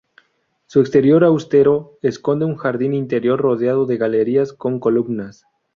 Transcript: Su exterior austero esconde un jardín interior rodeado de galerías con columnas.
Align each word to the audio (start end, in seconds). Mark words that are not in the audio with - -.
Su 0.65 0.79
exterior 0.81 1.23
austero 1.23 1.99
esconde 2.01 2.43
un 2.45 2.55
jardín 2.55 2.95
interior 2.95 3.39
rodeado 3.39 3.85
de 3.85 3.97
galerías 3.97 4.51
con 4.51 4.79
columnas. 4.79 5.45